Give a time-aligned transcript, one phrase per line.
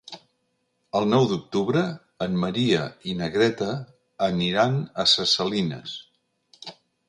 [0.99, 1.83] El nou d'octubre
[2.27, 3.69] en Maria i na Greta
[4.31, 5.97] aniran a Ses Salines.